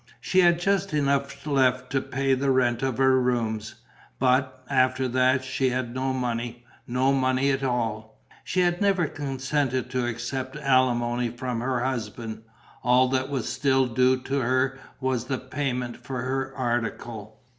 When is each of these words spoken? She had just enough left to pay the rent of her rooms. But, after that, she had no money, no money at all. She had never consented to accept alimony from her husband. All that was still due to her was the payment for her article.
She 0.19 0.39
had 0.39 0.59
just 0.59 0.95
enough 0.95 1.45
left 1.45 1.91
to 1.91 2.01
pay 2.01 2.33
the 2.33 2.49
rent 2.49 2.81
of 2.81 2.97
her 2.97 3.21
rooms. 3.21 3.75
But, 4.17 4.63
after 4.67 5.07
that, 5.09 5.43
she 5.43 5.69
had 5.69 5.93
no 5.93 6.11
money, 6.11 6.65
no 6.87 7.13
money 7.13 7.51
at 7.51 7.61
all. 7.63 8.19
She 8.43 8.61
had 8.61 8.81
never 8.81 9.05
consented 9.05 9.91
to 9.91 10.07
accept 10.07 10.55
alimony 10.55 11.29
from 11.29 11.61
her 11.61 11.81
husband. 11.81 12.41
All 12.81 13.09
that 13.09 13.29
was 13.29 13.47
still 13.47 13.85
due 13.85 14.19
to 14.23 14.39
her 14.39 14.79
was 14.99 15.25
the 15.25 15.37
payment 15.37 15.97
for 15.97 16.23
her 16.23 16.51
article. 16.55 17.39